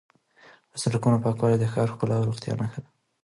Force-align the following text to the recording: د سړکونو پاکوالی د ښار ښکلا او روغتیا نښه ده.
د 0.71 0.73
سړکونو 0.83 1.17
پاکوالی 1.23 1.57
د 1.59 1.65
ښار 1.71 1.87
ښکلا 1.93 2.15
او 2.17 2.27
روغتیا 2.29 2.53
نښه 2.61 2.79
ده. 2.83 2.89